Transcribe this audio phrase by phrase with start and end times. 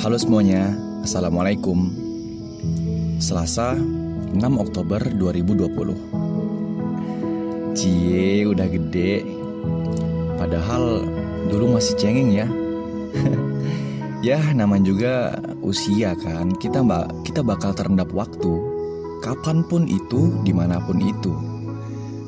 [0.00, 0.72] Halo semuanya,
[1.04, 1.92] Assalamualaikum.
[3.20, 9.28] Selasa 6 Oktober 2020 Cie udah gede.
[10.40, 11.04] Padahal
[11.52, 12.48] dulu masih cengeng ya.
[14.24, 16.56] Ya namanya juga usia kan.
[16.56, 18.56] Kita mbak kita bakal terendap waktu.
[19.20, 21.36] Kapan pun itu, di mana pun itu.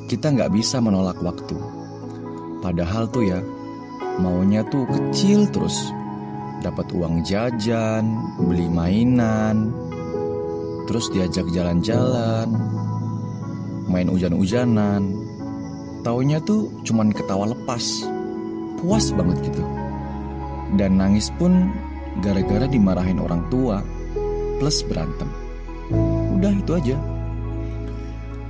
[0.05, 1.57] Kita nggak bisa menolak waktu.
[2.61, 3.41] Padahal tuh ya
[4.21, 5.89] Maunya tuh kecil terus
[6.63, 8.07] dapat uang jajan,
[8.39, 9.75] beli mainan,
[10.87, 12.47] terus diajak jalan-jalan,
[13.91, 15.03] main hujan-hujanan.
[16.07, 18.07] Taunya tuh cuman ketawa lepas,
[18.79, 19.63] puas banget gitu.
[20.79, 21.71] Dan nangis pun
[22.23, 23.83] gara-gara dimarahin orang tua,
[24.63, 25.27] plus berantem.
[26.39, 26.97] Udah itu aja.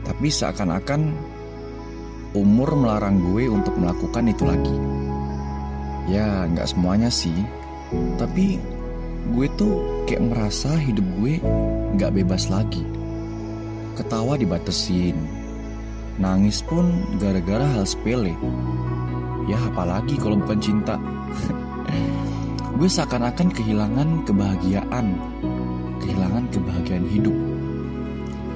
[0.06, 1.10] Tapi seakan-akan
[2.38, 4.78] umur melarang gue untuk melakukan itu lagi.
[6.10, 7.63] Ya, nggak semuanya sih
[8.18, 8.60] tapi
[9.32, 11.40] gue tuh kayak merasa hidup gue
[11.96, 12.84] gak bebas lagi.
[13.94, 15.14] Ketawa dibatesin,
[16.18, 16.90] nangis pun
[17.22, 18.34] gara-gara hal sepele.
[19.46, 20.96] Ya apalagi kalau bukan cinta.
[22.78, 25.14] gue seakan-akan kehilangan kebahagiaan,
[26.02, 27.38] kehilangan kebahagiaan hidup.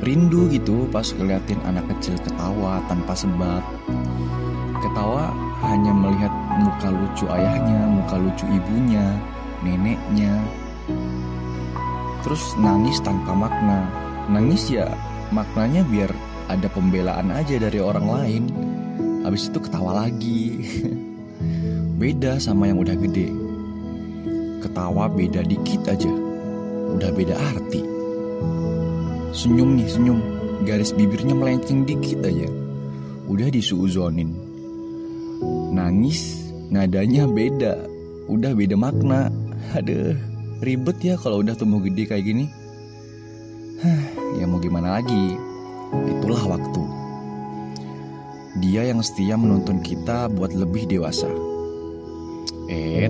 [0.01, 3.63] Rindu gitu pas ngeliatin anak kecil ketawa tanpa sebab.
[4.77, 5.33] Ketawa
[5.65, 9.17] hanya melihat muka lucu ayahnya, muka lucu ibunya,
[9.65, 10.33] neneknya.
[12.21, 13.89] Terus nangis tanpa makna.
[14.29, 14.85] Nangis ya
[15.33, 16.11] maknanya biar
[16.51, 18.43] ada pembelaan aja dari orang lain.
[19.25, 20.61] Habis itu ketawa lagi.
[22.01, 23.33] beda sama yang udah gede.
[24.61, 26.11] Ketawa beda dikit aja.
[26.93, 27.81] Udah beda arti.
[29.33, 30.19] Senyum nih, senyum.
[30.65, 32.49] Garis bibirnya melenceng dikit aja.
[33.27, 34.46] Udah disuuzonin
[35.71, 37.85] nangis nadanya beda.
[38.27, 39.31] Udah beda makna.
[39.75, 40.15] Aduh
[40.61, 42.45] ribet ya kalau udah tumbuh gede kayak gini.
[44.41, 45.37] Ya mau gimana lagi?
[46.09, 46.83] Itulah waktu.
[48.57, 51.29] Dia yang setia menuntun kita buat lebih dewasa.
[52.67, 53.07] Eh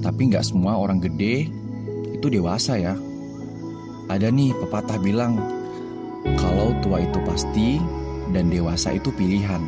[0.00, 1.46] tapi nggak semua orang gede
[2.16, 2.96] itu dewasa ya.
[4.08, 5.36] Ada nih pepatah bilang
[6.40, 7.76] kalau tua itu pasti
[8.32, 9.60] dan dewasa itu pilihan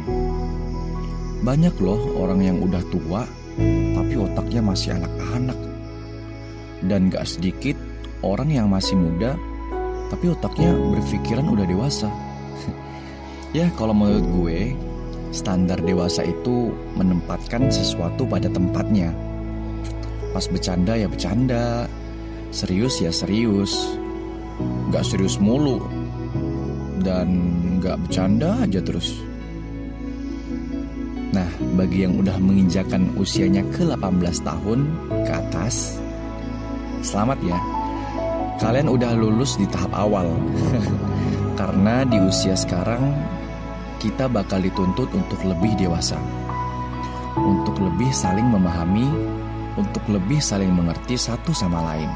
[1.40, 3.24] banyak loh orang yang udah tua
[3.96, 5.58] tapi otaknya masih anak-anak.
[6.80, 7.76] Dan gak sedikit
[8.24, 9.36] orang yang masih muda
[10.08, 12.08] tapi otaknya berpikiran udah dewasa.
[13.56, 14.58] ya kalau menurut gue
[15.30, 19.14] standar dewasa itu menempatkan sesuatu pada tempatnya.
[20.30, 21.86] Pas bercanda ya bercanda,
[22.50, 23.94] serius ya serius,
[24.90, 25.82] gak serius mulu,
[27.02, 27.28] dan
[27.78, 29.29] gak bercanda aja terus.
[31.60, 34.88] Bagi yang udah menginjakan usianya ke 18 tahun
[35.28, 36.00] ke atas,
[37.04, 37.58] selamat ya.
[38.56, 40.32] Kalian udah lulus di tahap awal.
[41.60, 43.12] Karena di usia sekarang
[44.00, 46.16] kita bakal dituntut untuk lebih dewasa.
[47.36, 49.12] Untuk lebih saling memahami,
[49.76, 52.10] untuk lebih saling mengerti satu sama lain.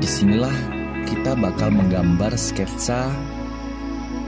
[0.00, 0.56] Di sinilah
[1.04, 3.12] kita bakal menggambar sketsa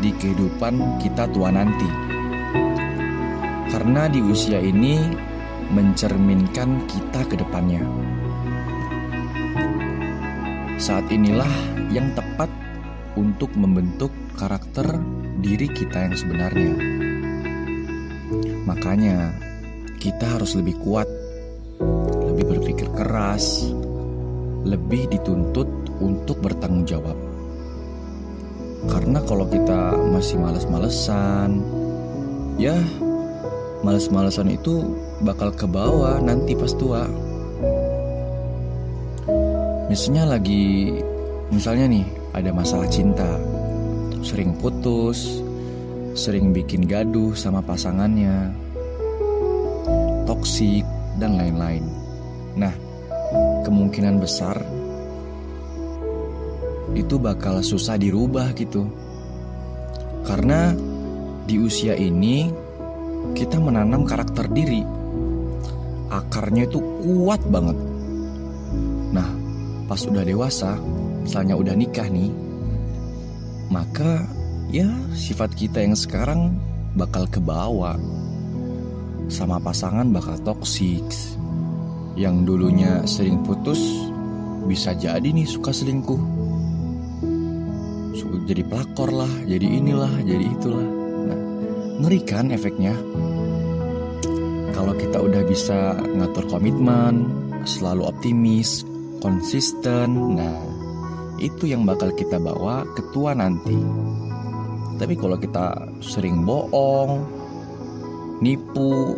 [0.04, 2.15] di kehidupan kita tua nanti
[3.76, 4.96] karena di usia ini
[5.68, 7.84] mencerminkan kita ke depannya.
[10.80, 11.52] Saat inilah
[11.92, 12.48] yang tepat
[13.20, 14.08] untuk membentuk
[14.40, 14.96] karakter
[15.44, 16.72] diri kita yang sebenarnya.
[18.64, 19.36] Makanya,
[20.00, 21.08] kita harus lebih kuat,
[22.32, 23.76] lebih berpikir keras,
[24.64, 25.68] lebih dituntut
[26.00, 27.18] untuk bertanggung jawab.
[28.88, 31.60] Karena kalau kita masih males-malesan,
[32.56, 32.80] ya
[33.86, 37.06] males-malesan itu bakal ke bawah nanti pas tua.
[39.86, 40.90] Misalnya lagi,
[41.54, 43.38] misalnya nih ada masalah cinta,
[44.26, 45.38] sering putus,
[46.18, 48.50] sering bikin gaduh sama pasangannya,
[50.26, 50.82] toksik
[51.22, 51.86] dan lain-lain.
[52.58, 52.74] Nah,
[53.62, 54.58] kemungkinan besar
[56.98, 58.90] itu bakal susah dirubah gitu.
[60.26, 60.74] Karena
[61.46, 62.65] di usia ini
[63.32, 64.84] kita menanam karakter diri.
[66.12, 67.74] Akarnya itu kuat banget.
[69.10, 69.28] Nah,
[69.90, 70.78] pas udah dewasa,
[71.26, 72.30] misalnya udah nikah nih,
[73.72, 74.22] maka
[74.70, 74.86] ya
[75.16, 76.54] sifat kita yang sekarang
[76.94, 77.98] bakal ke bawah.
[79.26, 81.02] Sama pasangan bakal toksik.
[82.16, 83.82] Yang dulunya sering putus,
[84.64, 86.22] bisa jadi nih suka selingkuh.
[88.46, 90.95] Jadi pelakor lah, jadi inilah, jadi itulah.
[91.96, 92.92] Ngeri kan efeknya?
[94.76, 97.24] Kalau kita udah bisa ngatur komitmen,
[97.64, 98.84] selalu optimis,
[99.24, 100.36] konsisten.
[100.36, 100.60] Nah,
[101.40, 103.80] itu yang bakal kita bawa ke tua nanti.
[105.00, 105.72] Tapi kalau kita
[106.04, 107.24] sering bohong,
[108.44, 109.16] nipu,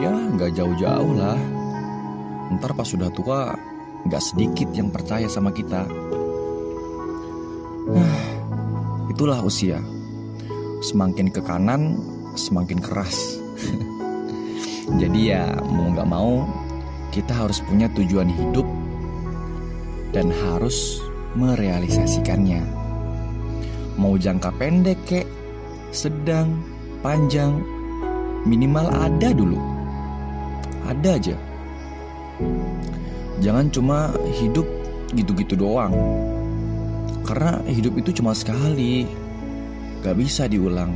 [0.00, 1.36] ya nggak jauh-jauh lah.
[2.56, 3.52] Ntar pas sudah tua,
[4.08, 5.84] nggak sedikit yang percaya sama kita.
[7.92, 8.18] Nah,
[9.12, 9.95] itulah usia.
[10.86, 11.98] Semakin ke kanan,
[12.38, 13.42] semakin keras.
[15.02, 16.46] Jadi ya mau nggak mau
[17.10, 18.62] kita harus punya tujuan hidup
[20.14, 21.02] dan harus
[21.34, 22.62] merealisasikannya.
[23.98, 25.26] Mau jangka pendek kek,
[25.90, 26.54] sedang,
[27.02, 27.58] panjang,
[28.46, 29.58] minimal ada dulu.
[30.86, 31.36] Ada aja.
[33.42, 34.70] Jangan cuma hidup
[35.18, 35.90] gitu-gitu doang.
[37.26, 39.25] Karena hidup itu cuma sekali,
[40.06, 40.94] gak bisa diulang.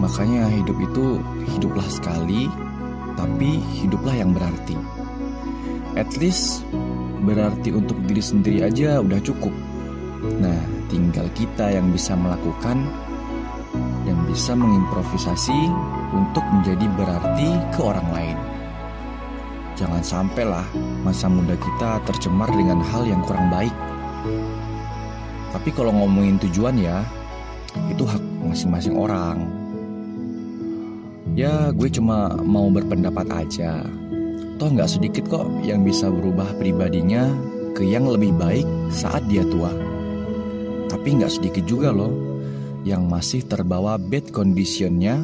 [0.00, 1.20] Makanya hidup itu
[1.52, 2.48] hiduplah sekali,
[3.12, 4.72] tapi hiduplah yang berarti.
[6.00, 6.64] At least
[7.28, 9.52] berarti untuk diri sendiri aja udah cukup.
[10.40, 10.56] Nah,
[10.88, 12.88] tinggal kita yang bisa melakukan,
[14.08, 15.68] yang bisa mengimprovisasi
[16.16, 18.38] untuk menjadi berarti ke orang lain.
[19.76, 20.64] Jangan sampailah
[21.04, 23.76] masa muda kita tercemar dengan hal yang kurang baik.
[25.52, 27.04] Tapi kalau ngomongin tujuan ya,
[27.88, 29.48] itu hak masing-masing orang.
[31.38, 33.84] Ya, gue cuma mau berpendapat aja.
[34.58, 37.30] Toh nggak sedikit kok yang bisa berubah pribadinya
[37.78, 39.70] ke yang lebih baik saat dia tua.
[40.90, 42.10] Tapi nggak sedikit juga loh
[42.82, 45.22] yang masih terbawa bad conditionnya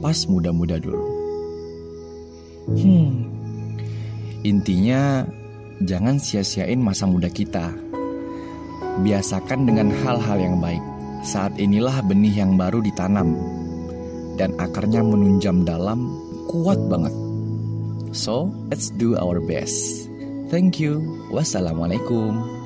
[0.00, 1.04] pas muda-muda dulu.
[2.68, 3.28] Hmm,
[4.44, 5.28] intinya
[5.84, 7.87] jangan sia-siain masa muda kita.
[9.02, 10.82] Biasakan dengan hal-hal yang baik.
[11.22, 13.34] Saat inilah benih yang baru ditanam
[14.38, 16.14] dan akarnya menunjam dalam
[16.46, 17.12] kuat banget.
[18.14, 20.08] So, let's do our best.
[20.48, 21.04] Thank you.
[21.28, 22.57] Wassalamualaikum.